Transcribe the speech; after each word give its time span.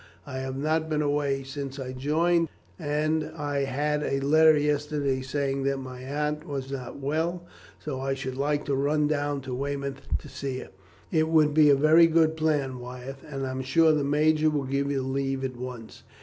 I 0.25 0.39
have 0.39 0.57
not 0.57 0.89
been 0.89 1.03
away 1.03 1.43
since 1.43 1.77
I 1.79 1.91
joined, 1.93 2.49
and 2.79 3.23
I 3.37 3.65
had 3.65 4.01
a 4.01 4.19
letter 4.21 4.57
yesterday 4.57 5.21
saying 5.21 5.61
that 5.65 5.77
my 5.77 5.99
aunt 5.99 6.43
was 6.47 6.71
not 6.71 6.95
very 6.95 7.05
well; 7.05 7.45
so 7.77 7.99
I 8.01 8.15
should 8.15 8.35
like 8.35 8.65
to 8.65 8.73
run 8.75 9.05
down 9.07 9.41
to 9.41 9.53
Weymouth 9.53 10.17
to 10.17 10.27
see 10.27 10.57
her." 10.61 10.69
"It 11.11 11.27
would 11.29 11.53
be 11.53 11.69
a 11.69 11.75
very 11.75 12.07
good 12.07 12.35
plan, 12.35 12.79
Wyatt, 12.79 13.17
and 13.23 13.45
I 13.45 13.51
am 13.51 13.61
sure 13.61 13.91
the 13.91 14.03
major 14.03 14.49
will 14.49 14.63
give 14.65 14.89
you 14.89 15.03
leave 15.03 15.43
at 15.43 15.55
once." 15.55 16.01